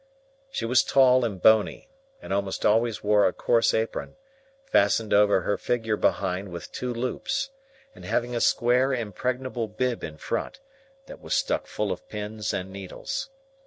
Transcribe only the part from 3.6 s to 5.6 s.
apron, fastened over her